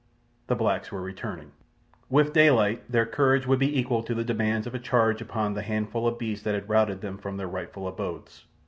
The 0.47 0.55
blacks 0.55 0.91
were 0.91 0.99
returning. 0.99 1.51
With 2.09 2.33
daylight 2.33 2.91
their 2.91 3.05
courage 3.05 3.45
would 3.45 3.59
be 3.59 3.79
equal 3.79 4.01
to 4.01 4.15
the 4.15 4.23
demands 4.23 4.65
of 4.65 4.73
a 4.73 4.79
charge 4.79 5.21
upon 5.21 5.53
the 5.53 5.61
handful 5.61 6.07
of 6.07 6.17
beasts 6.17 6.43
that 6.45 6.55
had 6.55 6.67
routed 6.67 7.01
them 7.01 7.19
from 7.19 7.37
their 7.37 7.45
rightful 7.47 7.87
abodes. 7.87 8.45